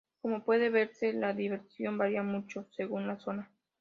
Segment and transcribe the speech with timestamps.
[0.19, 3.51] Como puede verse, la diversidad varía mucho según la zona.